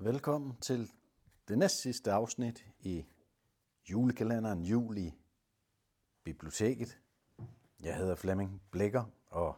Velkommen 0.00 0.56
til 0.60 0.92
det 1.48 1.58
næst 1.58 1.82
sidste 1.82 2.12
afsnit 2.12 2.66
i 2.80 3.04
julekalenderen 3.90 4.62
Jul 4.62 4.98
i 4.98 5.14
Biblioteket. 6.24 7.00
Jeg 7.80 7.96
hedder 7.96 8.14
Flemming 8.14 8.62
Blikker, 8.70 9.04
og 9.26 9.56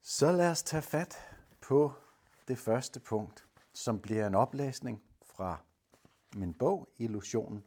Så 0.00 0.32
lad 0.32 0.50
os 0.50 0.62
tage 0.62 0.82
fat 0.82 1.18
på 1.60 1.92
det 2.48 2.58
første 2.58 3.00
punkt, 3.00 3.48
som 3.72 4.00
bliver 4.00 4.26
en 4.26 4.34
oplæsning 4.34 5.02
fra 5.24 5.60
min 6.34 6.54
bog 6.54 6.88
Illusionen 6.96 7.64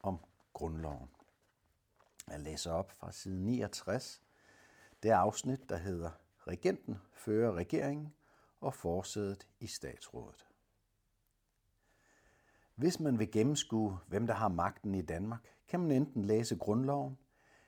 om 0.00 0.18
grundloven. 0.52 1.08
Jeg 2.28 2.40
læser 2.40 2.72
op 2.72 2.92
fra 2.92 3.12
side 3.12 3.44
69. 3.44 4.22
Det 5.02 5.10
afsnit, 5.10 5.68
der 5.68 5.76
hedder 5.76 6.10
Regenten 6.48 6.98
fører 7.12 7.52
regeringen 7.52 8.14
og 8.60 8.74
forsædet 8.74 9.48
i 9.60 9.66
statsrådet. 9.66 10.46
Hvis 12.74 13.00
man 13.00 13.18
vil 13.18 13.30
gennemskue, 13.30 13.98
hvem 14.06 14.26
der 14.26 14.34
har 14.34 14.48
magten 14.48 14.94
i 14.94 15.02
Danmark, 15.02 15.40
kan 15.68 15.80
man 15.80 15.90
enten 15.90 16.24
læse 16.24 16.56
grundloven, 16.56 17.18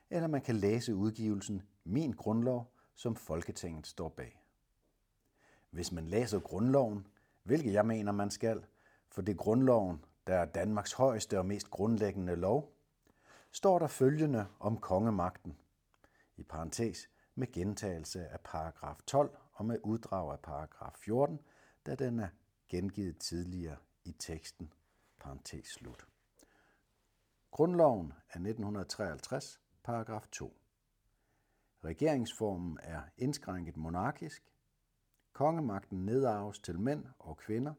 eller 0.09 0.27
man 0.27 0.41
kan 0.41 0.55
læse 0.55 0.95
udgivelsen 0.95 1.61
Min 1.83 2.11
Grundlov, 2.11 2.71
som 2.95 3.15
Folketinget 3.15 3.87
står 3.87 4.09
bag. 4.09 4.40
Hvis 5.71 5.91
man 5.91 6.07
læser 6.07 6.39
grundloven, 6.39 7.07
hvilket 7.43 7.73
jeg 7.73 7.85
mener, 7.85 8.11
man 8.11 8.31
skal, 8.31 8.65
for 9.09 9.21
det 9.21 9.31
er 9.31 9.37
grundloven, 9.37 10.05
der 10.27 10.35
er 10.35 10.45
Danmarks 10.45 10.93
højeste 10.93 11.39
og 11.39 11.45
mest 11.45 11.69
grundlæggende 11.69 12.35
lov, 12.35 12.73
står 13.51 13.79
der 13.79 13.87
følgende 13.87 14.47
om 14.59 14.77
kongemagten, 14.77 15.57
i 16.37 16.43
parentes 16.43 17.09
med 17.35 17.51
gentagelse 17.51 18.27
af 18.27 18.39
paragraf 18.39 18.97
12 19.07 19.37
og 19.53 19.65
med 19.65 19.77
uddrag 19.83 20.31
af 20.31 20.39
paragraf 20.39 20.93
14, 20.95 21.39
da 21.85 21.95
den 21.95 22.19
er 22.19 22.29
gengivet 22.69 23.17
tidligere 23.17 23.77
i 24.03 24.11
teksten, 24.11 24.73
parentes 25.19 25.67
slut. 25.67 26.07
Grundloven 27.51 28.07
er 28.07 28.39
1953, 28.39 29.61
paragraf 29.83 30.27
2. 30.31 30.57
Regeringsformen 31.83 32.77
er 32.81 33.01
indskrænket 33.17 33.77
monarkisk, 33.77 34.50
Kongemagten 35.33 36.05
nedarves 36.05 36.59
til 36.59 36.79
mænd 36.79 37.05
og 37.19 37.37
kvinder 37.37 37.73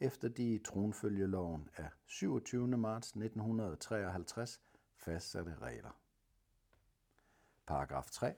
efter 0.00 0.28
de 0.28 0.54
i 0.54 0.58
tronfølgeloven 0.58 1.68
af 1.76 1.90
27. 2.06 2.66
marts 2.66 3.08
1953 3.08 4.60
fastsatte 4.96 5.54
regler. 5.54 6.00
Paragraf 7.66 8.10
3. 8.10 8.34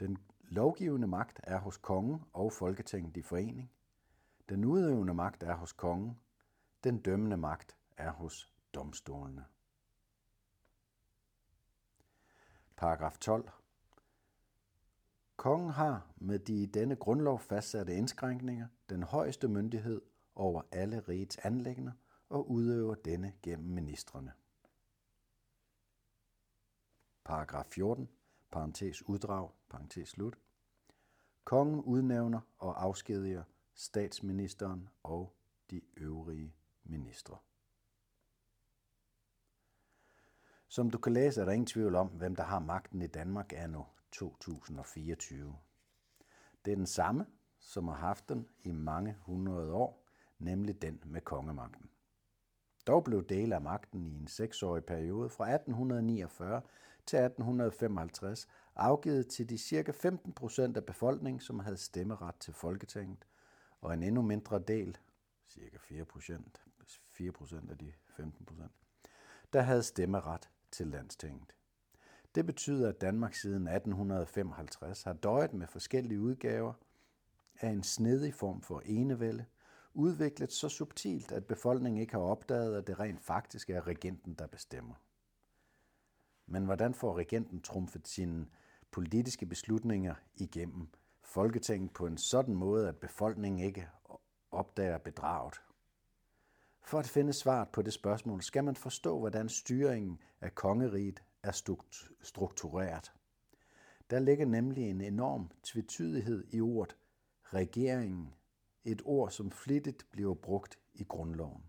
Den 0.00 0.18
lovgivende 0.40 1.06
magt 1.06 1.40
er 1.42 1.58
hos 1.58 1.76
kongen 1.76 2.24
og 2.32 2.52
Folketinget 2.52 3.16
i 3.16 3.22
forening. 3.22 3.72
Den 4.48 4.64
udøvende 4.64 5.14
magt 5.14 5.42
er 5.42 5.54
hos 5.54 5.72
kongen. 5.72 6.20
Den 6.84 6.98
dømmende 6.98 7.36
magt 7.36 7.76
er 7.96 8.10
hos 8.10 8.52
domstolene. 8.74 9.44
Paragraf 12.76 13.18
12. 13.18 13.50
Kongen 15.36 15.70
har 15.70 16.12
med 16.16 16.38
de 16.38 16.62
i 16.62 16.66
denne 16.66 16.96
grundlov 16.96 17.40
fastsatte 17.40 17.94
indskrænkninger 17.94 18.66
den 18.88 19.02
højeste 19.02 19.48
myndighed 19.48 20.00
over 20.34 20.62
alle 20.72 21.00
rigets 21.00 21.38
anlæggende 21.38 21.92
og 22.28 22.50
udøver 22.50 22.94
denne 22.94 23.32
gennem 23.42 23.68
ministrene. 23.68 24.32
Paragraf 27.24 27.66
14, 27.66 28.08
parentes 28.50 29.08
uddrag, 29.08 29.50
parentes 29.70 30.08
slut. 30.08 30.38
Kongen 31.44 31.80
udnævner 31.80 32.40
og 32.58 32.82
afskediger 32.82 33.42
statsministeren 33.74 34.88
og 35.02 35.36
de 35.70 35.80
øvrige 35.96 36.54
ministre. 36.84 37.36
Som 40.68 40.90
du 40.90 40.98
kan 40.98 41.12
læse, 41.12 41.40
er 41.40 41.44
der 41.44 41.52
ingen 41.52 41.66
tvivl 41.66 41.94
om, 41.94 42.08
hvem 42.08 42.36
der 42.36 42.42
har 42.42 42.58
magten 42.58 43.02
i 43.02 43.06
Danmark 43.06 43.52
er 43.52 43.66
nu 43.66 43.86
2024. 44.12 45.56
Det 46.64 46.72
er 46.72 46.76
den 46.76 46.86
samme, 46.86 47.26
som 47.58 47.88
har 47.88 47.94
haft 47.94 48.28
den 48.28 48.48
i 48.62 48.72
mange 48.72 49.16
hundrede 49.20 49.72
år, 49.72 50.06
nemlig 50.38 50.82
den 50.82 51.02
med 51.06 51.20
kongemagten. 51.20 51.90
Dog 52.86 53.04
blev 53.04 53.26
dele 53.26 53.54
af 53.54 53.60
magten 53.60 54.06
i 54.06 54.16
en 54.16 54.26
seksårig 54.26 54.84
periode 54.84 55.28
fra 55.28 55.44
1849 55.44 56.62
til 57.06 57.16
1855 57.16 58.48
afgivet 58.76 59.28
til 59.28 59.48
de 59.48 59.58
cirka 59.58 59.92
15 59.92 60.32
procent 60.32 60.76
af 60.76 60.84
befolkningen, 60.84 61.40
som 61.40 61.58
havde 61.58 61.76
stemmeret 61.76 62.34
til 62.34 62.54
Folketinget, 62.54 63.26
og 63.80 63.94
en 63.94 64.02
endnu 64.02 64.22
mindre 64.22 64.58
del, 64.58 64.98
cirka 65.48 65.76
4 65.80 66.04
procent, 66.04 66.62
4 67.08 67.32
procent 67.32 67.70
af 67.70 67.78
de 67.78 67.92
15 68.06 68.46
procent, 68.46 68.72
der 69.52 69.60
havde 69.60 69.82
stemmeret 69.82 70.50
til 70.70 70.86
landstinget. 70.86 71.54
Det 72.34 72.46
betyder, 72.46 72.88
at 72.88 73.00
Danmark 73.00 73.34
siden 73.34 73.68
1855 73.68 75.02
har 75.02 75.12
døjet 75.12 75.52
med 75.54 75.66
forskellige 75.66 76.20
udgaver 76.20 76.72
af 77.60 77.68
en 77.68 77.82
snedig 77.82 78.34
form 78.34 78.62
for 78.62 78.82
enevælde, 78.84 79.44
udviklet 79.94 80.52
så 80.52 80.68
subtilt, 80.68 81.32
at 81.32 81.44
befolkningen 81.44 82.00
ikke 82.00 82.12
har 82.12 82.20
opdaget, 82.20 82.76
at 82.76 82.86
det 82.86 83.00
rent 83.00 83.20
faktisk 83.20 83.70
er 83.70 83.86
regenten, 83.86 84.34
der 84.34 84.46
bestemmer. 84.46 84.94
Men 86.46 86.64
hvordan 86.64 86.94
får 86.94 87.18
regenten 87.18 87.60
trumfet 87.60 88.08
sine 88.08 88.46
politiske 88.90 89.46
beslutninger 89.46 90.14
igennem 90.34 90.88
Folketinget 91.22 91.92
på 91.92 92.06
en 92.06 92.18
sådan 92.18 92.54
måde, 92.54 92.88
at 92.88 92.96
befolkningen 92.96 93.64
ikke 93.64 93.88
opdager 94.50 94.98
bedraget? 94.98 95.54
For 96.84 96.98
at 96.98 97.06
finde 97.06 97.32
svaret 97.32 97.68
på 97.68 97.82
det 97.82 97.92
spørgsmål, 97.92 98.42
skal 98.42 98.64
man 98.64 98.76
forstå, 98.76 99.18
hvordan 99.18 99.48
styringen 99.48 100.18
af 100.40 100.54
kongeriget 100.54 101.22
er 101.42 101.76
struktureret. 102.22 103.12
Der 104.10 104.18
ligger 104.18 104.46
nemlig 104.46 104.90
en 104.90 105.00
enorm 105.00 105.50
tvetydighed 105.62 106.44
i 106.50 106.60
ordet 106.60 106.96
regeringen, 107.44 108.34
et 108.84 109.02
ord, 109.04 109.30
som 109.30 109.50
flittigt 109.50 110.06
bliver 110.10 110.34
brugt 110.34 110.78
i 110.94 111.04
grundloven. 111.04 111.62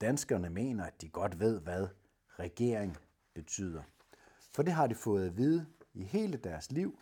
Danskerne 0.00 0.50
mener, 0.50 0.84
at 0.84 1.00
de 1.00 1.08
godt 1.08 1.40
ved, 1.40 1.60
hvad 1.60 1.88
regering 2.38 2.96
betyder. 3.34 3.82
For 4.54 4.62
det 4.62 4.72
har 4.72 4.86
de 4.86 4.94
fået 4.94 5.26
at 5.26 5.36
vide 5.36 5.66
i 5.94 6.04
hele 6.04 6.36
deres 6.36 6.72
liv, 6.72 6.98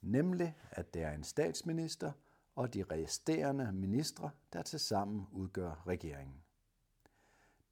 nemlig 0.00 0.56
at 0.70 0.94
det 0.94 1.02
er 1.02 1.12
en 1.12 1.24
statsminister 1.24 2.12
og 2.54 2.74
de 2.74 2.84
resterende 2.90 3.72
ministre, 3.72 4.30
der 4.52 4.62
tilsammen 4.62 5.26
udgør 5.32 5.82
regeringen. 5.86 6.41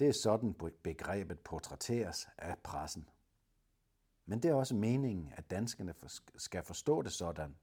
Det 0.00 0.08
er 0.08 0.12
sådan 0.12 0.54
begrebet 0.82 1.40
portrætteres 1.40 2.28
af 2.38 2.58
pressen. 2.58 3.08
Men 4.26 4.42
det 4.42 4.50
er 4.50 4.54
også 4.54 4.74
meningen, 4.74 5.32
at 5.36 5.50
danskerne 5.50 5.94
skal 6.36 6.62
forstå 6.62 7.02
det 7.02 7.12
sådan. 7.12 7.56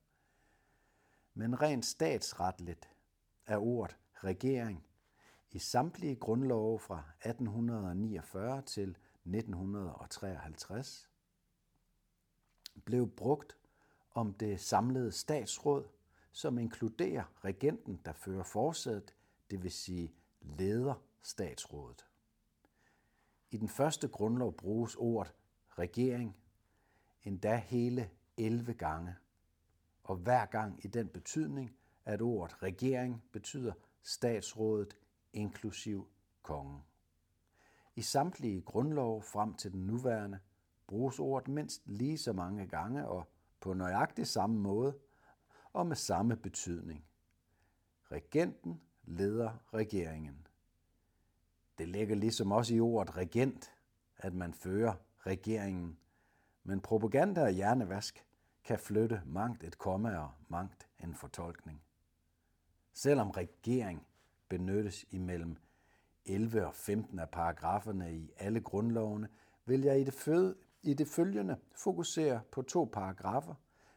Men 1.34 1.62
rent 1.62 1.86
statsretligt 1.86 2.90
er 3.46 3.58
ordet 3.58 3.98
regering 4.24 4.86
i 5.52 5.60
samtlige 5.60 6.16
grundlove 6.16 6.80
fra 6.80 7.04
1849 7.26 8.62
til 8.62 8.98
1953 9.26 11.10
blev 12.86 13.10
brugt 13.12 13.58
om 14.12 14.34
det 14.34 14.60
samlede 14.60 15.12
statsråd, 15.12 15.88
som 16.32 16.58
inkluderer 16.58 17.24
regenten, 17.44 18.02
der 18.06 18.14
fører 18.14 18.44
forsædet, 18.44 19.14
det 19.52 19.64
vil 19.64 19.72
sige 19.72 20.14
leder 20.42 20.94
statsrådet. 21.22 22.06
I 23.52 23.58
den 23.58 23.70
første 23.70 24.08
grundlov 24.08 24.54
bruges 24.54 24.96
ordet 24.96 25.34
regering 25.70 26.38
endda 27.24 27.56
hele 27.56 28.10
11 28.38 28.74
gange, 28.74 29.16
og 30.04 30.16
hver 30.16 30.46
gang 30.46 30.86
i 30.86 30.88
den 30.88 31.08
betydning, 31.08 31.78
at 32.06 32.22
ordet 32.22 32.64
regering 32.64 33.24
betyder 33.32 33.74
statsrådet 34.04 34.98
inklusiv 35.34 36.08
kongen. 36.42 36.82
I 37.96 38.02
samtlige 38.02 38.62
grundlov 38.62 39.24
frem 39.24 39.54
til 39.54 39.72
den 39.72 39.86
nuværende 39.86 40.40
bruges 40.88 41.20
ordet 41.20 41.48
mindst 41.48 41.82
lige 41.86 42.18
så 42.18 42.34
mange 42.34 42.68
gange 42.68 43.08
og 43.08 43.28
på 43.60 43.74
nøjagtig 43.74 44.28
samme 44.28 44.60
måde 44.60 44.98
og 45.74 45.88
med 45.88 45.96
samme 45.96 46.36
betydning. 46.36 47.06
Regenten 48.12 48.82
leder 49.04 49.74
regeringen. 49.74 50.47
Det 51.78 51.88
ligger 51.88 52.16
ligesom 52.16 52.52
også 52.52 52.76
i 52.76 52.80
ordet 52.80 53.18
regent, 53.18 53.72
at 54.18 54.34
man 54.34 54.54
fører 54.54 54.94
regeringen. 55.20 55.98
Men 56.64 56.82
propaganda 56.82 57.42
og 57.42 57.52
hjernevask 57.52 58.26
kan 58.64 58.80
flytte 58.80 59.22
mangt 59.26 59.64
et 59.64 59.78
komma 59.78 60.18
og 60.18 60.32
mangt 60.48 60.88
en 61.04 61.16
fortolkning. 61.16 61.82
Selvom 62.94 63.30
regering 63.30 64.08
benyttes 64.50 65.06
imellem 65.10 65.58
11 66.26 66.66
og 66.68 66.74
15 66.74 67.20
af 67.20 67.30
paragraferne 67.30 68.16
i 68.16 68.32
alle 68.38 68.62
grundlovene, 68.62 69.28
vil 69.66 69.82
jeg 69.82 70.02
i 70.02 70.04
det, 70.04 70.14
føde, 70.14 70.56
i 70.84 70.94
det 70.94 71.08
følgende 71.08 71.58
fokusere 71.76 72.42
på 72.52 72.62
to 72.62 72.90
paragrafer, 72.94 73.56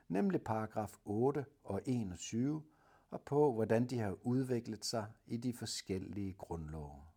nemlig 0.09 0.43
paragraf 0.43 0.97
8 1.05 1.45
og 1.65 1.81
21, 1.87 2.63
og 3.11 3.21
på, 3.21 3.53
hvordan 3.53 3.87
de 3.87 3.99
har 3.99 4.17
udviklet 4.23 4.85
sig 4.85 5.07
i 5.27 5.37
de 5.37 5.53
forskellige 5.53 6.33
grundlove. 6.33 7.11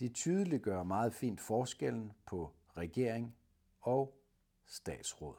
De 0.00 0.08
tydeliggør 0.08 0.82
meget 0.82 1.14
fint 1.14 1.40
forskellen 1.40 2.12
på 2.26 2.52
regering 2.76 3.36
og 3.80 4.18
statsråd. 4.66 5.36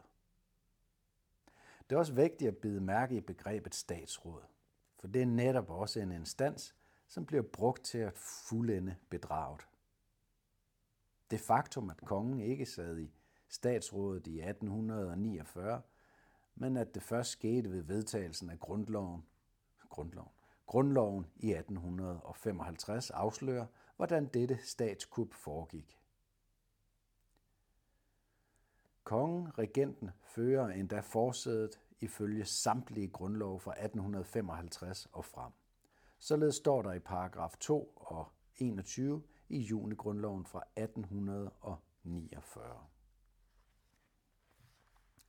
Det 1.89 1.95
er 1.95 1.99
også 1.99 2.13
vigtigt 2.13 2.47
at 2.47 2.57
bide 2.57 2.81
mærke 2.81 3.15
i 3.15 3.21
begrebet 3.21 3.75
statsråd, 3.75 4.41
for 4.99 5.07
det 5.07 5.21
er 5.21 5.25
netop 5.25 5.69
også 5.69 5.99
en 5.99 6.11
instans, 6.11 6.75
som 7.07 7.25
bliver 7.25 7.43
brugt 7.43 7.83
til 7.83 7.97
at 7.97 8.13
fuldende 8.17 8.95
bedraget. 9.09 9.67
Det 11.31 11.39
faktum, 11.39 11.89
at 11.89 12.01
kongen 12.05 12.39
ikke 12.39 12.65
sad 12.65 12.99
i 12.99 13.11
statsrådet 13.49 14.27
i 14.27 14.39
1849, 14.39 15.81
men 16.55 16.77
at 16.77 16.95
det 16.95 17.03
først 17.03 17.29
skete 17.29 17.71
ved 17.71 17.81
vedtagelsen 17.81 18.49
af 18.49 18.59
grundloven, 18.59 19.25
grundloven, 19.89 20.31
grundloven 20.65 21.27
i 21.35 21.51
1855 21.51 23.09
afslører, 23.09 23.65
hvordan 23.97 24.27
dette 24.27 24.59
statskup 24.63 25.33
foregik. 25.33 25.99
Kongen, 29.03 29.57
regenten, 29.57 30.11
fører 30.21 30.67
endda 30.67 30.99
forsædet 30.99 31.81
ifølge 31.99 32.45
samtlige 32.45 33.07
grundlov 33.07 33.59
fra 33.59 33.71
1855 33.71 35.05
og 35.05 35.25
frem. 35.25 35.51
Således 36.19 36.55
står 36.55 36.81
der 36.81 36.93
i 36.93 36.99
paragraf 36.99 37.55
2 37.59 37.93
og 37.95 38.27
21 38.55 39.23
i 39.49 39.59
junigrundloven 39.59 40.45
fra 40.45 40.63
1849. 40.75 42.87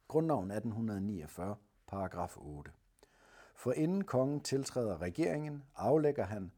Grundloven 0.09 0.51
1849, 0.51 1.57
paragraf 1.87 2.37
8. 2.37 2.73
For 3.55 3.73
inden 3.73 4.05
kongen 4.05 4.41
tiltræder 4.41 5.03
regeringen, 5.03 5.65
aflægger 5.75 6.25
han 6.25 6.53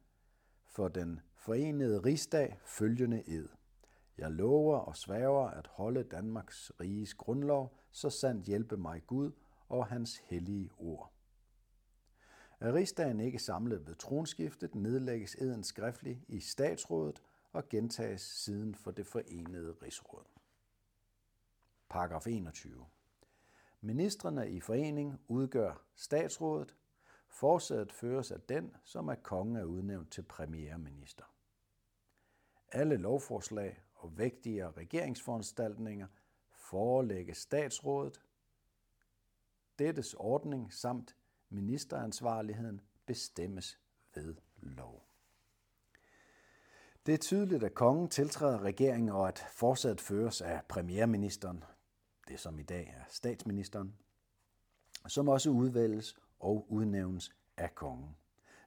for 0.66 0.88
den 0.88 1.20
forenede 1.40 1.98
rigsdag 1.98 2.58
følgende 2.64 3.28
ed. 3.28 3.48
Jeg 4.18 4.30
lover 4.30 4.78
og 4.78 4.96
sværger 4.96 5.48
at 5.48 5.66
holde 5.66 6.02
Danmarks 6.02 6.72
riges 6.80 7.14
grundlov, 7.14 7.76
så 7.90 8.10
sandt 8.10 8.46
hjælpe 8.46 8.76
mig 8.76 9.02
Gud 9.06 9.32
og 9.68 9.86
hans 9.86 10.16
hellige 10.16 10.70
ord. 10.78 11.12
Er 12.60 12.74
rigsdagen 12.74 13.20
ikke 13.20 13.38
samlet 13.38 13.86
ved 13.86 13.94
tronskiftet, 13.94 14.74
nedlægges 14.74 15.34
eden 15.34 15.64
skriftligt 15.64 16.24
i 16.28 16.40
statsrådet 16.40 17.22
og 17.52 17.68
gentages 17.68 18.20
siden 18.20 18.74
for 18.74 18.90
det 18.90 19.06
forenede 19.06 19.72
rigsråd. 19.82 20.24
Paragraf 21.88 22.26
21. 22.26 22.86
Ministerne 23.80 24.50
i 24.50 24.60
forening 24.60 25.20
udgør 25.28 25.84
statsrådet. 25.94 26.76
Forsædet 27.30 27.92
føres 27.92 28.30
af 28.30 28.40
den, 28.40 28.76
som 28.84 29.08
er 29.08 29.14
kongen 29.14 29.56
er 29.56 29.64
udnævnt 29.64 30.12
til 30.12 30.22
premierminister. 30.22 31.24
Alle 32.72 32.96
lovforslag 32.96 33.82
og 33.94 34.18
vægtige 34.18 34.70
regeringsforanstaltninger 34.70 36.06
forelægges 36.50 37.38
statsrådet. 37.38 38.20
Dettes 39.78 40.14
ordning 40.14 40.72
samt 40.72 41.16
ministeransvarligheden 41.48 42.80
bestemmes 43.06 43.78
ved 44.14 44.36
lov. 44.56 45.06
Det 47.06 47.14
er 47.14 47.18
tydeligt, 47.18 47.64
at 47.64 47.74
kongen 47.74 48.08
tiltræder 48.08 48.62
regeringen 48.62 49.08
og 49.08 49.28
at 49.28 49.44
fortsat 49.52 50.00
føres 50.00 50.40
af 50.40 50.64
premierministeren, 50.68 51.64
det 52.28 52.40
som 52.40 52.58
i 52.58 52.62
dag 52.62 52.94
er 52.96 53.04
statsministeren, 53.08 53.96
som 55.08 55.28
også 55.28 55.50
udvælges 55.50 56.18
og 56.40 56.66
udnævnes 56.68 57.30
af 57.56 57.74
kongen. 57.74 58.16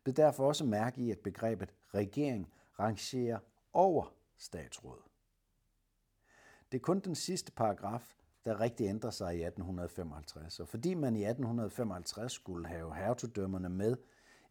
Bed 0.03 0.13
derfor 0.13 0.47
også 0.47 0.65
mærke 0.65 1.01
i, 1.01 1.11
at 1.11 1.19
begrebet 1.19 1.73
regering 1.93 2.53
rangerer 2.79 3.39
over 3.73 4.13
statsråd. 4.37 5.01
Det 6.71 6.77
er 6.77 6.81
kun 6.81 6.99
den 6.99 7.15
sidste 7.15 7.51
paragraf, 7.51 8.15
der 8.45 8.59
rigtig 8.59 8.87
ændrer 8.87 9.11
sig 9.11 9.35
i 9.35 9.43
1855. 9.43 10.59
Og 10.59 10.67
fordi 10.67 10.93
man 10.93 11.15
i 11.15 11.23
1855 11.25 12.31
skulle 12.31 12.67
have 12.67 12.95
hertugdømmerne 12.95 13.69
med 13.69 13.97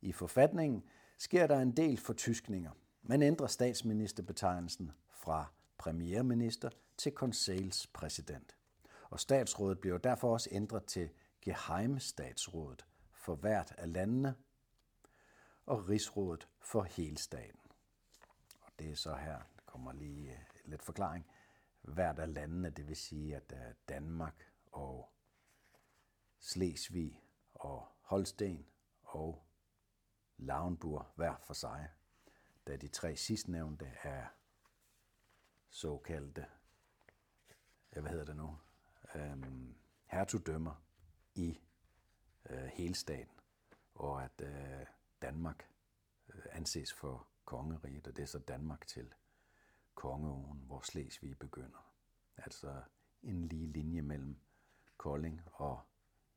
i 0.00 0.12
forfatningen, 0.12 0.84
sker 1.18 1.46
der 1.46 1.60
en 1.60 1.72
del 1.72 1.98
fortyskninger. 1.98 2.70
Man 3.02 3.22
ændrer 3.22 3.46
statsministerbetegnelsen 3.46 4.92
fra 5.10 5.46
premierminister 5.78 6.70
til 6.96 7.12
konselspræsident. 7.12 8.56
Og 9.10 9.20
statsrådet 9.20 9.78
bliver 9.78 9.98
derfor 9.98 10.32
også 10.32 10.48
ændret 10.52 10.84
til 10.84 11.08
geheimstatsrådet 11.42 12.86
for 13.22 13.34
hvert 13.34 13.74
af 13.78 13.92
landene 13.92 14.36
og 15.66 15.88
rigsrådet 15.88 16.48
for 16.60 16.82
hele 16.82 17.18
staten. 17.18 17.60
Og 18.60 18.72
det 18.78 18.90
er 18.90 18.94
så 18.94 19.14
her, 19.14 19.38
der 19.38 19.62
kommer 19.66 19.92
lige 19.92 20.32
øh, 20.32 20.38
lidt 20.64 20.82
forklaring. 20.82 21.26
Hvert 21.82 22.18
af 22.18 22.34
landene, 22.34 22.70
det 22.70 22.88
vil 22.88 22.96
sige, 22.96 23.36
at 23.36 23.52
øh, 23.52 23.74
Danmark 23.88 24.52
og 24.72 25.12
Slesvig 26.38 27.22
og 27.54 27.88
Holsten 28.00 28.66
og 29.02 29.46
Lauenburg 30.36 31.06
hver 31.16 31.36
for 31.36 31.54
sig, 31.54 31.88
da 32.66 32.76
de 32.76 32.88
tre 32.88 33.16
sidstnævnte 33.16 33.86
er 34.02 34.26
såkaldte, 35.70 36.46
hvad 37.90 38.10
hedder 38.10 38.24
det 38.24 38.36
nu, 38.36 38.58
øhm, 39.14 39.74
hertugdømmer 40.06 40.82
i 41.34 41.60
øh, 42.50 42.64
hele 42.64 42.94
staten, 42.94 43.40
og 43.94 44.24
at 44.24 44.40
øh, 44.42 44.86
Danmark 45.22 45.68
øh, 46.34 46.42
anses 46.52 46.92
for 46.92 47.26
kongeriget, 47.44 48.06
og 48.06 48.16
det 48.16 48.22
er 48.22 48.26
så 48.26 48.38
Danmark 48.38 48.86
til 48.86 49.14
Kongeåen, 49.94 50.62
hvor 50.66 50.80
Slesvig 50.80 51.38
begynder. 51.38 51.92
Altså 52.36 52.82
en 53.22 53.48
lige 53.48 53.66
linje 53.66 54.02
mellem 54.02 54.40
Kolding 54.96 55.42
og 55.52 55.80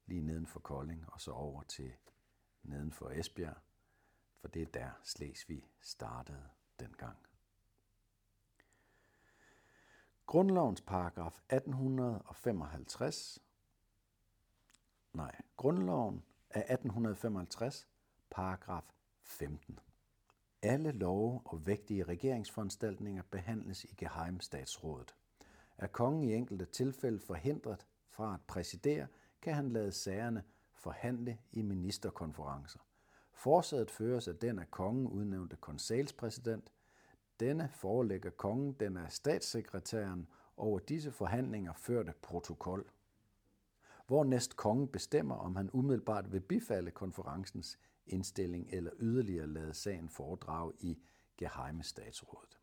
lige 0.06 0.22
neden 0.22 0.48
for 0.48 0.60
Kolding, 0.60 1.06
og 1.08 1.22
så 1.22 1.32
over 1.32 1.64
til 1.64 1.94
neden 2.64 2.92
for 2.92 3.10
Esbjerg, 3.10 3.58
for 4.42 4.48
det 4.48 4.62
er 4.62 4.66
der 4.66 4.92
Slesvig 5.04 5.70
startede 5.80 6.50
dengang. 6.80 7.18
Grundlovens 10.26 10.82
paragraf 10.82 11.42
1855, 11.50 13.45
nej, 15.16 15.36
grundloven 15.58 16.24
af 16.50 16.60
1855, 16.60 17.88
paragraf 18.30 18.84
15. 19.24 19.80
Alle 20.62 20.92
love 20.92 21.42
og 21.46 21.68
vægtige 21.68 22.04
regeringsforanstaltninger 22.04 23.24
behandles 23.32 23.84
i 23.84 23.96
Geheimstatsrådet. 23.98 25.16
Er 25.78 25.88
kongen 25.88 26.24
i 26.24 26.34
enkelte 26.34 26.66
tilfælde 26.66 27.20
forhindret 27.20 27.88
fra 28.10 28.34
at 28.34 28.40
præsidere, 28.48 29.08
kan 29.42 29.54
han 29.54 29.70
lade 29.70 29.92
sagerne 29.92 30.44
forhandle 30.74 31.38
i 31.52 31.62
ministerkonferencer. 31.62 32.80
Forsædet 33.34 33.92
føres 33.92 34.28
af 34.28 34.36
den 34.36 34.60
af 34.60 34.72
kongen 34.72 35.08
udnævnte 35.08 35.56
konselspræsident. 35.56 36.72
Denne 37.40 37.70
forelægger 37.74 38.30
kongen 38.30 38.74
den 38.74 38.98
af 38.98 39.12
statssekretæren 39.12 40.28
over 40.58 40.80
disse 40.80 41.12
forhandlinger 41.12 41.74
førte 41.74 42.14
protokol 42.22 42.90
hvornæst 44.08 44.56
kongen 44.56 44.88
bestemmer, 44.88 45.36
om 45.36 45.56
han 45.56 45.70
umiddelbart 45.74 46.32
vil 46.32 46.40
bifalde 46.40 46.92
konferencens 46.92 47.80
indstilling 48.08 48.70
eller 48.70 48.92
yderligere 49.00 49.48
lade 49.48 49.74
sagen 49.74 50.10
foredrage 50.10 50.74
i 50.80 51.00
Geheime 51.38 51.84
Statsrådet. 51.84 52.60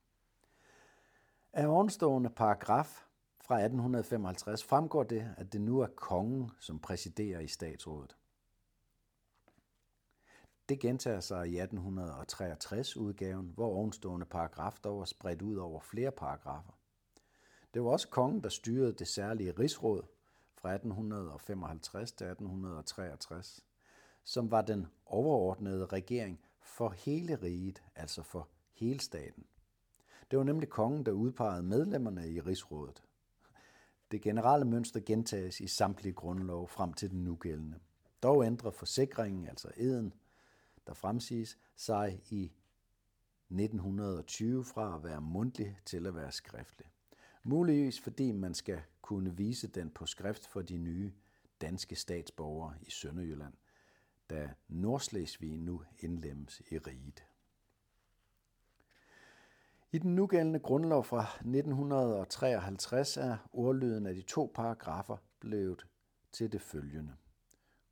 Af 1.52 1.66
ovenstående 1.66 2.30
paragraf 2.30 3.06
fra 3.40 3.54
1855 3.54 4.64
fremgår 4.64 5.02
det, 5.02 5.34
at 5.36 5.52
det 5.52 5.60
nu 5.60 5.80
er 5.80 5.86
kongen, 5.86 6.50
som 6.60 6.78
præsiderer 6.78 7.40
i 7.40 7.46
statsrådet. 7.46 8.16
Det 10.68 10.80
gentager 10.80 11.20
sig 11.20 11.48
i 11.48 11.60
1863-udgaven, 11.60 13.54
hvor 13.54 13.66
ovenstående 13.66 14.26
paragraf 14.26 14.74
dog 14.84 14.98
var 14.98 15.04
spredt 15.04 15.42
ud 15.42 15.56
over 15.56 15.80
flere 15.80 16.10
paragrafer. 16.10 16.78
Det 17.74 17.82
var 17.84 17.90
også 17.90 18.08
kongen, 18.08 18.42
der 18.42 18.48
styrede 18.48 18.92
det 18.92 19.08
særlige 19.08 19.52
rigsråd 19.58 20.02
fra 20.62 20.74
1855 20.74 22.12
til 22.12 22.26
1863, 22.26 23.64
som 24.24 24.50
var 24.50 24.62
den 24.62 24.86
overordnede 25.06 25.86
regering 25.86 26.40
for 26.60 26.90
hele 26.90 27.34
riget, 27.34 27.82
altså 27.94 28.22
for 28.22 28.48
hele 28.72 29.00
staten. 29.00 29.44
Det 30.30 30.38
var 30.38 30.44
nemlig 30.44 30.68
kongen, 30.68 31.06
der 31.06 31.12
udpegede 31.12 31.62
medlemmerne 31.62 32.30
i 32.30 32.40
rigsrådet. 32.40 33.02
Det 34.10 34.22
generelle 34.22 34.64
mønster 34.64 35.00
gentages 35.00 35.60
i 35.60 35.66
samtlige 35.66 36.12
grundlov 36.12 36.68
frem 36.68 36.92
til 36.92 37.10
den 37.10 37.24
nugældende. 37.24 37.78
Dog 38.22 38.46
ændrer 38.46 38.70
forsikringen, 38.70 39.48
altså 39.48 39.70
eden, 39.76 40.14
der 40.86 40.94
fremsiges, 40.94 41.58
sig 41.76 42.20
i 42.30 42.52
1920 43.50 44.64
fra 44.64 44.96
at 44.96 45.04
være 45.04 45.20
mundtlig 45.20 45.78
til 45.84 46.06
at 46.06 46.14
være 46.14 46.32
skriftlig. 46.32 46.86
Muligvis 47.42 48.00
fordi 48.00 48.32
man 48.32 48.54
skal 48.54 48.82
kunne 49.02 49.36
vise 49.36 49.68
den 49.68 49.90
på 49.90 50.06
skrift 50.06 50.46
for 50.46 50.62
de 50.62 50.76
nye 50.76 51.12
danske 51.60 51.96
statsborgere 51.96 52.74
i 52.82 52.90
Sønderjylland, 52.90 53.54
da 54.30 54.50
Nordslesvig 54.68 55.58
nu 55.58 55.82
indlemmes 55.98 56.62
i 56.70 56.78
riget. 56.78 57.24
I 59.92 59.98
den 59.98 60.14
nugældende 60.14 60.58
grundlov 60.58 61.04
fra 61.04 61.22
1953 61.22 63.16
er 63.16 63.36
ordlyden 63.52 64.06
af 64.06 64.14
de 64.14 64.22
to 64.22 64.52
paragrafer 64.54 65.16
blevet 65.40 65.86
til 66.32 66.52
det 66.52 66.62
følgende. 66.62 67.16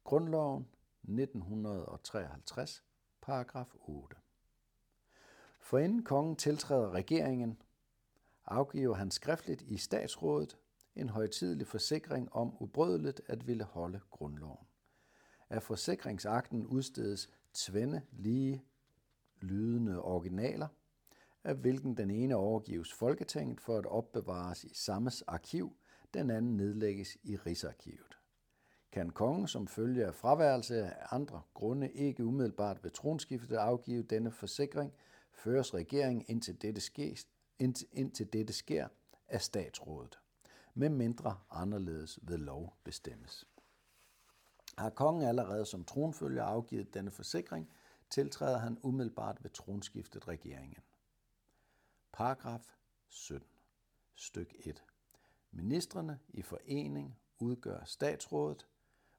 Grundloven 0.05 0.69
1953, 1.03 2.85
paragraf 3.21 3.75
8. 3.75 4.17
For 5.61 5.79
inden 5.79 6.03
kongen 6.03 6.37
tiltræder 6.37 6.91
regeringen, 6.91 7.63
afgiver 8.51 8.95
han 8.95 9.11
skriftligt 9.11 9.63
i 9.63 9.77
statsrådet 9.77 10.57
en 10.97 11.09
højtidelig 11.09 11.67
forsikring 11.67 12.33
om 12.33 12.57
ubrødeligt 12.61 13.21
at 13.27 13.47
ville 13.47 13.65
holde 13.65 14.01
grundloven. 14.11 14.67
Af 15.51 15.63
forsikringsakten 15.63 16.67
udstedes 16.67 17.31
tvende 17.55 18.03
lige 18.13 18.65
lydende 19.41 20.03
originaler, 20.03 20.69
af 21.45 21.55
hvilken 21.55 21.97
den 21.97 22.11
ene 22.11 22.37
overgives 22.37 22.93
Folketinget 22.93 23.61
for 23.61 23.79
at 23.79 23.87
opbevares 23.87 24.65
i 24.65 24.75
sammes 24.75 25.23
arkiv, 25.23 25.77
den 26.15 26.31
anden 26.31 26.57
nedlægges 26.57 27.19
i 27.23 27.37
Rigsarkivet. 27.37 28.19
Kan 28.93 29.11
kongen 29.11 29.49
som 29.49 29.67
følge 29.67 30.07
af 30.07 30.15
fraværelse 30.15 30.85
af 30.85 31.07
andre 31.11 31.43
grunde 31.55 31.93
ikke 31.93 32.25
umiddelbart 32.25 32.85
ved 32.85 32.91
tronskiftet 32.91 33.57
afgive 33.57 34.03
denne 34.03 34.33
forsikring, 34.33 34.93
føres 35.33 35.75
regeringen 35.75 36.25
indtil 36.29 36.63
dette, 36.63 36.81
sker, 36.81 37.25
indtil, 37.61 38.33
dette 38.33 38.53
sker 38.53 38.89
af 39.29 39.43
statsrådet, 39.43 40.19
med 40.75 40.89
mindre 40.89 41.39
anderledes 41.51 42.19
ved 42.23 42.39
lov 42.39 42.77
bestemmes. 42.85 43.49
Har 44.79 44.91
kongen 44.91 45.23
allerede 45.23 45.67
som 45.67 45.85
tronfølger 45.85 46.45
afgivet 46.45 46.95
denne 46.95 47.11
forsikring, 47.11 47.71
tiltræder 48.11 48.59
han 48.59 48.79
umiddelbart 48.83 49.45
ved 49.45 49.51
tronskiftet 49.51 50.29
regeringen. 50.29 50.83
Paragraf 52.13 52.77
17. 53.09 53.49
Styk 54.15 54.55
1. 54.67 54.85
Ministerne 55.51 56.19
i 56.29 56.43
forening 56.43 57.19
udgør 57.39 57.85
statsrådet, 57.85 58.67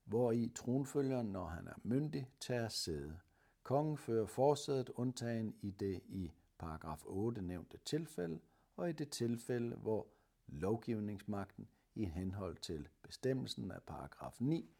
hvor 0.03 0.31
i 0.31 0.51
tronfølgeren, 0.55 1.27
når 1.27 1.45
han 1.48 1.67
er 1.67 1.74
myndig, 1.83 2.29
tager 2.39 2.69
sæde. 2.69 3.19
Kongen 3.63 3.98
fører 3.98 4.25
forsædet 4.25 4.89
undtagen 4.89 5.55
i 5.62 5.71
det 5.71 6.01
i 6.05 6.31
paragraf 6.62 7.06
8 7.06 7.41
nævnte 7.41 7.77
tilfælde, 7.77 8.39
og 8.75 8.89
i 8.89 8.94
det 8.94 9.10
tilfælde, 9.10 9.75
hvor 9.75 10.08
lovgivningsmagten 10.48 11.68
i 11.96 12.06
henhold 12.06 12.58
til 12.58 12.88
bestemmelsen 13.03 13.72
af 13.72 13.84
paragraf 13.84 14.36
9 14.39 14.75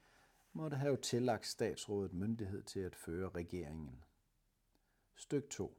måtte 0.54 0.78
have 0.78 0.98
tillagt 0.98 1.48
statsrådet 1.48 2.14
myndighed 2.14 2.64
til 2.64 2.80
at 2.80 2.96
føre 2.96 3.30
regeringen. 3.30 4.04
Styk 5.16 5.50
2. 5.50 5.78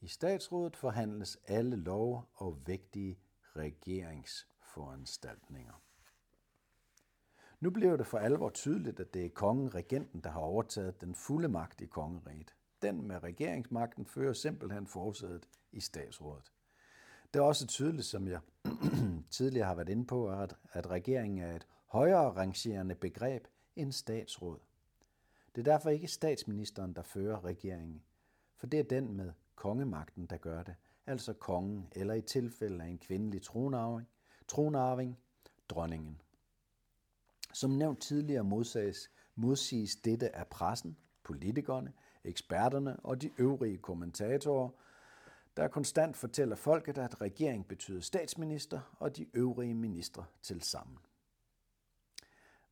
I 0.00 0.06
statsrådet 0.06 0.76
forhandles 0.76 1.38
alle 1.46 1.76
love 1.76 2.22
og 2.34 2.66
vægtige 2.66 3.18
regeringsforanstaltninger. 3.56 5.82
Nu 7.60 7.70
bliver 7.70 7.96
det 7.96 8.06
for 8.06 8.18
alvor 8.18 8.50
tydeligt, 8.50 9.00
at 9.00 9.14
det 9.14 9.24
er 9.24 9.30
kongen, 9.30 9.74
regenten, 9.74 10.20
der 10.20 10.30
har 10.30 10.40
overtaget 10.40 11.00
den 11.00 11.14
fulde 11.14 11.48
magt 11.48 11.80
i 11.80 11.86
kongeriget. 11.86 12.54
Den 12.82 13.06
med 13.06 13.22
regeringsmagten 13.22 14.06
fører 14.06 14.32
simpelthen 14.32 14.86
forsædet 14.86 15.48
i 15.72 15.80
statsrådet. 15.80 16.52
Det 17.34 17.40
er 17.40 17.44
også 17.44 17.66
tydeligt, 17.66 18.06
som 18.06 18.28
jeg 18.28 18.40
tidligere 19.30 19.66
har 19.66 19.74
været 19.74 19.88
inde 19.88 20.06
på, 20.06 20.30
at, 20.30 20.56
at 20.72 20.90
regeringen 20.90 21.38
er 21.38 21.56
et 21.56 21.66
højere 21.86 22.32
rangerende 22.32 22.94
begreb 22.94 23.46
end 23.76 23.92
statsråd. 23.92 24.58
Det 25.54 25.68
er 25.68 25.72
derfor 25.72 25.90
ikke 25.90 26.08
statsministeren, 26.08 26.92
der 26.92 27.02
fører 27.02 27.44
regeringen, 27.44 28.02
for 28.56 28.66
det 28.66 28.80
er 28.80 28.84
den 28.84 29.12
med 29.12 29.32
kongemagten, 29.54 30.26
der 30.26 30.36
gør 30.36 30.62
det, 30.62 30.74
altså 31.06 31.32
kongen, 31.32 31.88
eller 31.92 32.14
i 32.14 32.22
tilfælde 32.22 32.84
af 32.84 32.88
en 32.88 32.98
kvindelig 32.98 33.42
tronarving, 33.42 34.08
tronarving 34.48 35.18
dronningen. 35.68 36.20
Som 37.52 37.70
nævnt 37.70 38.00
tidligere 38.00 38.44
modsiges, 38.44 39.10
modsiges 39.34 39.96
dette 39.96 40.36
af 40.36 40.46
pressen, 40.46 40.96
politikerne, 41.22 41.92
eksperterne 42.24 42.96
og 43.00 43.22
de 43.22 43.30
øvrige 43.38 43.78
kommentatorer, 43.78 44.68
der 45.56 45.68
konstant 45.68 46.16
fortæller 46.16 46.56
folket, 46.56 46.98
at 46.98 47.20
regering 47.20 47.68
betyder 47.68 48.00
statsminister 48.00 48.80
og 48.98 49.16
de 49.16 49.26
øvrige 49.34 49.74
ministre 49.74 50.24
til 50.42 50.62
sammen. 50.62 50.98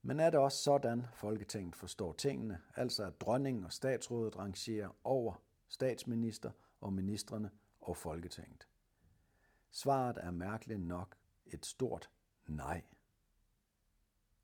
Men 0.02 0.20
er 0.20 0.30
det 0.30 0.40
også 0.40 0.58
sådan, 0.58 1.06
Folketinget 1.14 1.76
forstår 1.76 2.12
tingene, 2.12 2.60
altså 2.76 3.04
at 3.04 3.20
dronningen 3.20 3.64
og 3.64 3.72
statsrådet 3.72 4.38
rangerer 4.38 4.96
over 5.04 5.42
statsminister 5.68 6.50
og 6.80 6.92
ministerne 6.92 7.50
og 7.80 7.96
Folketinget? 7.96 8.68
Svaret 9.70 10.18
er 10.20 10.30
mærkeligt 10.30 10.80
nok 10.80 11.16
et 11.46 11.66
stort 11.66 12.10
nej. 12.46 12.82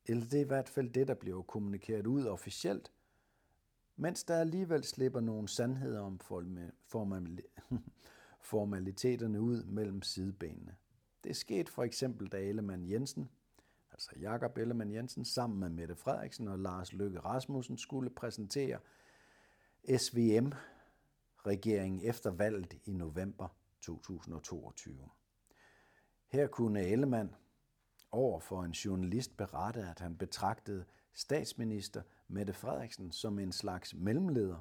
Eller 0.07 0.25
det 0.25 0.35
er 0.35 0.45
i 0.45 0.49
hvert 0.49 0.69
fald 0.69 0.91
det, 0.91 1.09
der 1.09 1.15
bliver 1.15 1.43
kommunikeret 1.43 2.07
ud 2.07 2.27
officielt, 2.27 2.93
mens 3.97 4.25
der 4.25 4.41
alligevel 4.41 4.85
slipper 4.85 5.21
nogle 5.21 5.49
sandheder 5.49 6.01
om 6.01 6.21
formaliteterne 8.41 9.41
ud 9.41 9.65
mellem 9.65 10.03
sidebenene. 10.03 10.77
Det 11.25 11.37
skete 11.37 11.73
for 11.73 11.83
eksempel, 11.83 12.29
da 12.29 12.37
Ellemann 12.37 12.91
Jensen, 12.91 13.31
altså 13.93 14.11
Jakob 14.21 14.59
Ellemann 14.59 14.93
Jensen, 14.93 15.25
sammen 15.25 15.61
med 15.61 15.69
Mette 15.69 15.97
Frederiksen 15.97 16.49
og 16.49 16.59
Lars 16.59 16.93
Løkke 16.93 17.21
Rasmussen 17.21 17.79
skulle 17.79 18.11
præsentere 18.11 18.79
SVM-regeringen 19.99 22.01
efter 22.03 22.31
valget 22.31 22.75
i 22.85 22.93
november 22.93 23.49
2022. 23.81 25.09
Her 26.27 26.47
kunne 26.47 26.83
Ellemann 26.83 27.35
over 28.13 28.41
for 28.41 28.65
en 28.65 28.71
journalist 28.71 29.37
berette, 29.37 29.81
at 29.81 29.99
han 29.99 30.17
betragtede 30.17 30.85
statsminister 31.17 32.03
Mette 32.29 32.53
Frederiksen 32.53 33.13
som 33.13 33.39
en 33.39 33.53
slags 33.53 33.95
mellemleder, 33.95 34.59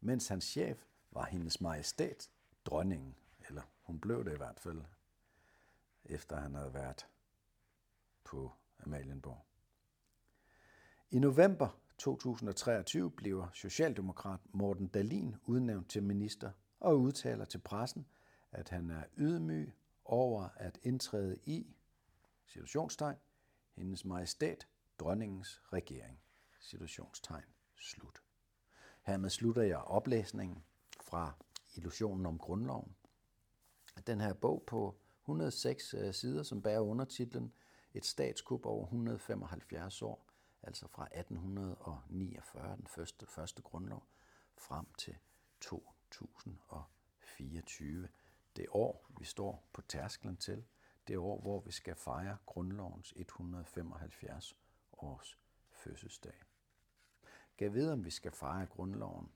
mens 0.00 0.28
hans 0.28 0.44
chef 0.44 0.84
var 1.10 1.24
hendes 1.24 1.60
majestæt, 1.60 2.30
dronningen, 2.64 3.16
eller 3.48 3.62
hun 3.82 4.00
blev 4.00 4.24
det 4.24 4.32
i 4.32 4.36
hvert 4.36 4.60
fald, 4.60 4.82
efter 6.04 6.36
han 6.36 6.54
havde 6.54 6.74
været 6.74 7.06
på 8.24 8.52
Amalienborg. 8.78 9.44
I 11.10 11.18
november 11.18 11.78
2023 11.98 13.10
bliver 13.10 13.48
Socialdemokrat 13.52 14.40
Morten 14.52 14.86
Dalin 14.86 15.36
udnævnt 15.46 15.90
til 15.90 16.02
minister 16.02 16.50
og 16.80 17.00
udtaler 17.00 17.44
til 17.44 17.58
pressen, 17.58 18.06
at 18.52 18.68
han 18.68 18.90
er 18.90 19.04
ydmyg 19.16 19.72
over 20.04 20.48
at 20.56 20.78
indtræde 20.82 21.38
i 21.44 21.76
situationstegn, 22.46 23.16
hendes 23.74 24.04
majestæt, 24.04 24.66
dronningens 24.98 25.62
regering, 25.72 26.20
situationstegn, 26.60 27.44
slut. 27.76 28.22
Hermed 29.02 29.30
slutter 29.30 29.62
jeg 29.62 29.78
oplæsningen 29.78 30.64
fra 31.00 31.32
Illusionen 31.74 32.26
om 32.26 32.38
grundloven. 32.38 32.96
Den 34.06 34.20
her 34.20 34.32
bog 34.32 34.64
på 34.66 34.96
106 35.22 35.94
øh, 35.94 36.14
sider, 36.14 36.42
som 36.42 36.62
bærer 36.62 36.80
undertitlen 36.80 37.52
Et 37.94 38.06
statskup 38.06 38.66
over 38.66 38.84
175 38.84 40.02
år, 40.02 40.30
altså 40.62 40.88
fra 40.88 41.04
1849, 41.04 42.76
den 42.76 42.86
første, 42.86 43.26
første 43.26 43.62
grundlov, 43.62 44.06
frem 44.58 44.86
til 44.98 45.16
2024. 45.60 48.08
Det 48.56 48.66
år, 48.70 49.10
vi 49.18 49.24
står 49.24 49.68
på 49.72 49.82
tærsklen 49.82 50.36
til, 50.36 50.64
det 51.08 51.18
år, 51.18 51.40
hvor 51.40 51.60
vi 51.60 51.72
skal 51.72 51.94
fejre 51.94 52.36
grundlovens 52.46 53.12
175 53.16 54.56
års 55.04 55.38
fødselsdag. 55.70 56.42
Gav 57.56 57.72
vide, 57.72 57.92
om 57.92 58.04
vi 58.04 58.10
skal 58.10 58.32
fejre 58.32 58.66
grundloven 58.66 59.32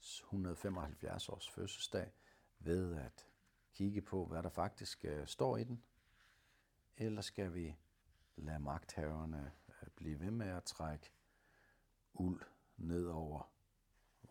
175 0.00 1.28
års 1.28 1.50
fødselsdag 1.50 2.12
ved 2.58 2.96
at 2.96 3.28
kigge 3.72 4.02
på, 4.02 4.26
hvad 4.26 4.42
der 4.42 4.48
faktisk 4.48 5.04
øh, 5.04 5.26
står 5.26 5.56
i 5.56 5.64
den? 5.64 5.82
Eller 6.96 7.22
skal 7.22 7.54
vi 7.54 7.76
lade 8.36 8.58
magthaverne 8.58 9.52
øh, 9.68 9.88
blive 9.96 10.20
ved 10.20 10.30
med 10.30 10.48
at 10.48 10.64
trække 10.64 11.12
uld 12.14 12.42
ned 12.76 13.06
over 13.06 13.50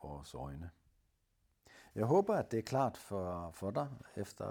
vores 0.01 0.33
øjne? 0.33 0.71
Jeg 1.95 2.05
håber, 2.05 2.35
at 2.35 2.51
det 2.51 2.59
er 2.59 2.63
klart 2.63 2.97
for, 2.97 3.51
for 3.51 3.71
dig, 3.71 3.89
efter 4.15 4.45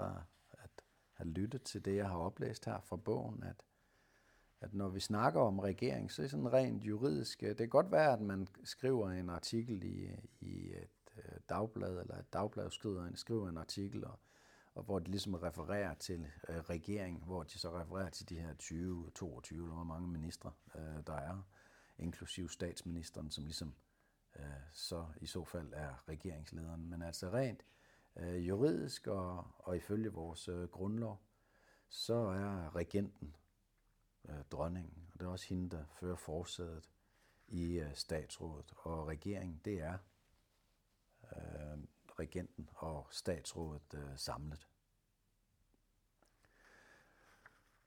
at 0.51 0.83
have 1.13 1.29
lyttet 1.29 1.63
til 1.63 1.85
det, 1.85 1.95
jeg 1.95 2.09
har 2.09 2.17
oplæst 2.17 2.65
her 2.65 2.79
fra 2.79 2.95
bogen, 2.95 3.43
at, 3.43 3.63
at 4.61 4.73
når 4.73 4.89
vi 4.89 4.99
snakker 4.99 5.41
om 5.41 5.59
regering, 5.59 6.11
så 6.11 6.21
er 6.21 6.23
det 6.23 6.31
sådan 6.31 6.53
rent 6.53 6.83
juridisk. 6.83 7.43
Øh, 7.43 7.49
det 7.49 7.57
kan 7.57 7.69
godt 7.69 7.91
være, 7.91 8.13
at 8.13 8.21
man 8.21 8.47
skriver 8.63 9.11
en 9.11 9.29
artikel 9.29 9.83
i, 9.83 10.09
i 10.39 10.69
et 10.69 10.89
øh, 11.17 11.39
dagblad, 11.49 11.99
eller 11.99 12.17
et 12.17 12.33
dagblad 12.33 12.71
skriver 12.71 13.05
en, 13.05 13.15
skriver 13.15 13.49
en 13.49 13.57
artikel, 13.57 14.05
og, 14.05 14.19
og 14.75 14.83
hvor 14.83 14.99
de 14.99 15.11
ligesom 15.11 15.33
refererer 15.33 15.93
til 15.93 16.27
øh, 16.49 16.57
regeringen, 16.57 17.23
hvor 17.23 17.43
de 17.43 17.59
så 17.59 17.79
refererer 17.79 18.09
til 18.09 18.29
de 18.29 18.39
her 18.39 18.53
20, 18.53 19.11
22 19.15 19.63
eller 19.63 19.75
hvor 19.75 19.83
mange 19.83 20.07
ministre, 20.07 20.51
øh, 20.75 21.07
der 21.07 21.15
er, 21.15 21.47
inklusiv 21.99 22.49
statsministeren, 22.49 23.31
som 23.31 23.43
ligesom 23.43 23.73
øh, 24.39 24.45
så 24.71 25.05
i 25.21 25.25
så 25.25 25.43
fald 25.43 25.73
er 25.73 26.09
regeringslederen. 26.09 26.89
Men 26.89 27.01
altså 27.01 27.29
rent 27.29 27.65
øh, 28.15 28.47
juridisk 28.47 29.07
og, 29.07 29.47
og 29.59 29.77
ifølge 29.77 30.09
vores 30.09 30.47
øh, 30.47 30.67
grundlov, 30.67 31.21
så 31.89 32.15
er 32.15 32.75
regenten 32.75 33.35
øh, 34.29 34.43
dronningen, 34.51 35.09
og 35.13 35.19
det 35.19 35.25
er 35.25 35.29
også 35.29 35.47
hende, 35.47 35.69
der 35.69 35.85
fører 35.99 36.15
forsædet 36.15 36.89
i 37.47 37.79
øh, 37.79 37.95
statsrådet. 37.95 38.73
Og 38.77 39.07
regeringen, 39.07 39.61
det 39.65 39.81
er 39.81 39.97
øh, 41.35 41.77
regenten 42.19 42.69
og 42.75 43.07
statsrådet 43.11 43.93
øh, 43.93 44.17
samlet. 44.17 44.67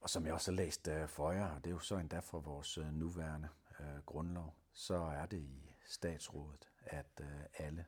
Og 0.00 0.10
som 0.10 0.26
jeg 0.26 0.34
også 0.34 0.50
har 0.50 0.56
læst 0.56 0.88
øh, 0.88 1.08
for 1.08 1.32
jer, 1.32 1.58
det 1.58 1.66
er 1.66 1.70
jo 1.70 1.78
så 1.78 1.96
endda 1.96 2.18
fra 2.18 2.38
vores 2.38 2.78
øh, 2.78 2.92
nuværende 2.92 3.48
øh, 3.80 3.98
grundlov, 4.06 4.54
så 4.72 4.94
er 4.94 5.26
det 5.26 5.38
i 5.38 5.70
statsrådet, 5.84 6.70
at 6.80 7.20
øh, 7.20 7.44
alle, 7.54 7.86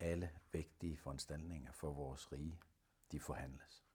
alle 0.00 0.30
vigtige 0.52 0.96
foranstaltninger 0.96 1.72
for 1.72 1.92
vores 1.92 2.32
rige, 2.32 2.60
de 3.12 3.20
forhandles. 3.20 3.85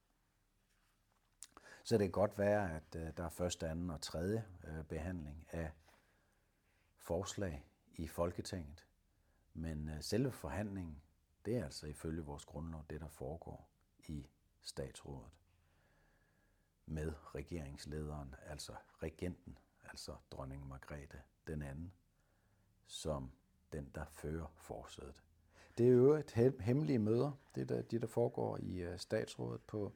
Så 1.84 1.98
det 1.98 2.06
kan 2.06 2.12
godt 2.12 2.38
være, 2.38 2.76
at 2.76 2.96
øh, 2.96 3.18
der 3.18 3.24
er 3.24 3.30
første, 3.30 3.70
anden 3.70 3.90
og 3.90 4.02
tredje 4.02 4.46
øh, 4.68 4.84
behandling 4.84 5.48
af 5.50 5.72
forslag 6.98 7.66
i 7.96 8.08
Folketinget. 8.08 8.86
Men 9.54 9.90
øh, 9.90 10.02
selve 10.02 10.32
forhandlingen, 10.32 11.02
det 11.46 11.58
er 11.58 11.64
altså 11.64 11.88
ifølge 11.88 12.22
vores 12.22 12.46
grundlov 12.46 12.86
det, 12.90 13.02
der 13.02 13.08
foregår 13.08 13.70
i 14.08 14.28
statsrådet 14.62 15.32
med 16.86 17.14
regeringslederen, 17.36 18.36
altså 18.46 18.74
regenten, 19.04 19.58
altså 19.84 20.16
dronning 20.32 20.68
Margrethe 20.68 21.22
den 21.48 21.62
anden, 21.62 21.94
som 22.86 23.32
den, 23.72 23.92
der 23.96 24.06
fører 24.06 24.54
forsædet. 24.56 25.24
Det 25.78 25.88
er 25.88 25.92
jo 25.92 26.14
et 26.14 26.56
hemmelige 26.60 27.00
møder, 27.00 27.32
det 27.56 27.70
der, 27.70 27.82
de 27.82 28.00
der 28.00 28.08
foregår 28.08 28.58
i 28.58 28.78
øh, 28.78 29.00
statsrådet 29.00 29.62
på 29.62 29.94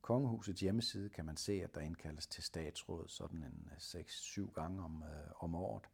Kongehusets 0.00 0.60
hjemmeside 0.60 1.08
kan 1.08 1.24
man 1.24 1.36
se, 1.36 1.52
at 1.52 1.74
der 1.74 1.80
indkaldes 1.80 2.26
til 2.26 2.42
statsråd 2.44 3.08
sådan 3.08 3.42
en 3.42 3.68
øh, 3.70 3.76
6-7 3.76 4.52
gange 4.52 4.84
om, 4.84 5.02
øh, 5.02 5.30
om 5.42 5.54
året. 5.54 5.88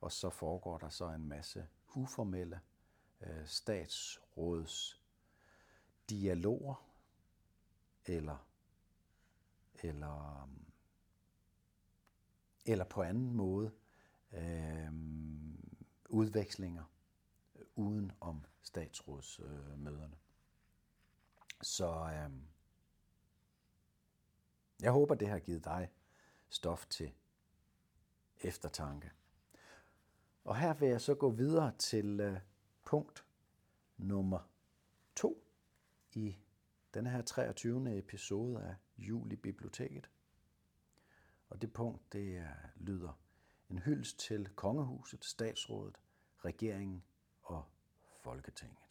Og 0.00 0.12
så 0.12 0.30
foregår 0.30 0.78
der 0.78 0.88
så 0.88 1.08
en 1.08 1.28
masse 1.28 1.66
uformelle 1.94 2.60
øh, 3.20 3.46
statsråds 3.46 5.00
dialoger 6.10 6.88
eller, 8.06 8.46
eller, 9.82 10.42
øh, 10.42 10.48
eller 12.66 12.84
på 12.84 13.02
anden 13.02 13.32
måde 13.32 13.72
øh, 14.32 14.92
udvekslinger 16.08 16.84
øh, 17.56 17.64
uden 17.76 18.12
om 18.20 18.44
statsrådsmøderne. 18.62 20.14
Øh, 20.14 20.18
så 21.62 22.10
øh, 22.14 22.30
jeg 24.84 24.92
håber, 24.92 25.14
det 25.14 25.28
har 25.28 25.38
givet 25.38 25.64
dig 25.64 25.90
stof 26.48 26.86
til 26.86 27.12
eftertanke. 28.40 29.10
Og 30.44 30.56
her 30.56 30.74
vil 30.74 30.88
jeg 30.88 31.00
så 31.00 31.14
gå 31.14 31.30
videre 31.30 31.72
til 31.78 32.20
øh, 32.20 32.40
punkt 32.84 33.24
nummer 33.96 34.48
to 35.16 35.44
i 36.12 36.36
denne 36.94 37.10
her 37.10 37.22
23. 37.22 37.98
episode 37.98 38.62
af 38.62 38.74
Jul 38.98 39.32
i 39.32 39.36
Biblioteket. 39.36 40.10
Og 41.48 41.62
det 41.62 41.72
punkt, 41.72 42.12
det 42.12 42.36
er, 42.36 42.54
lyder 42.76 43.20
en 43.70 43.78
hyldest 43.78 44.18
til 44.18 44.48
kongehuset, 44.48 45.24
statsrådet, 45.24 45.98
regeringen 46.44 47.04
og 47.42 47.64
Folketinget. 48.22 48.83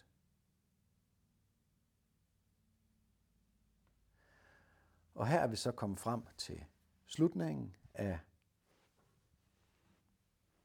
Og 5.16 5.28
her 5.28 5.40
er 5.40 5.48
vi 5.48 5.56
så 5.56 5.72
kommet 5.72 6.00
frem 6.00 6.22
til 6.38 6.66
slutningen 7.06 7.76
af 7.94 8.20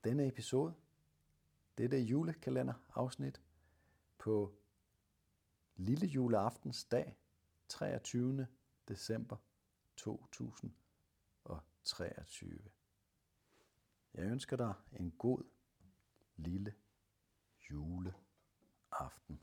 denne 0.04 0.26
episode, 0.26 0.74
dette 1.78 1.98
julekalenderafsnit 1.98 3.42
på 4.18 4.54
lille 5.76 6.06
juleaftens 6.06 6.84
dag, 6.84 7.18
23. 7.68 8.46
december 8.88 9.37
2023. 9.96 12.58
Jeg 14.14 14.24
ønsker 14.24 14.56
dig 14.56 14.74
en 14.92 15.11
god 15.11 15.42
lille 16.37 16.74
juleaften. 17.70 19.40